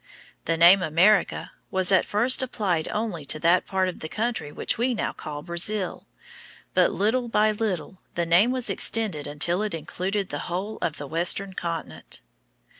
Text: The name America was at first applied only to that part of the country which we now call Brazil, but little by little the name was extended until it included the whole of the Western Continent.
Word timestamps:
The 0.45 0.57
name 0.57 0.81
America 0.81 1.51
was 1.69 1.91
at 1.91 2.05
first 2.05 2.41
applied 2.41 2.87
only 2.87 3.23
to 3.25 3.39
that 3.41 3.67
part 3.67 3.87
of 3.87 3.99
the 3.99 4.09
country 4.09 4.51
which 4.51 4.75
we 4.75 4.95
now 4.95 5.13
call 5.13 5.43
Brazil, 5.43 6.07
but 6.73 6.91
little 6.91 7.27
by 7.27 7.51
little 7.51 8.01
the 8.15 8.25
name 8.25 8.49
was 8.49 8.67
extended 8.67 9.27
until 9.27 9.61
it 9.61 9.75
included 9.75 10.29
the 10.29 10.39
whole 10.49 10.79
of 10.81 10.97
the 10.97 11.05
Western 11.05 11.53
Continent. 11.53 12.21